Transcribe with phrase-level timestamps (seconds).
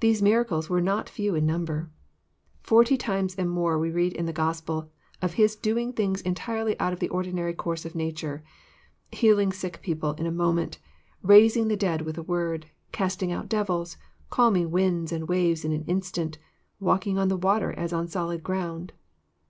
[0.00, 1.88] V These miracles were not few in number.
[2.64, 4.86] Forty times and more we read in the Gospels
[5.22, 8.42] of His doing things entirely out of the ordinary course of nature,—
[9.12, 10.80] ^healing sick people in a moment,
[11.22, 13.96] raising the dead with a word, casting out devils,
[14.30, 16.38] calming winds and waves in an instant,
[16.80, 18.92] walking on the water as on solid ground.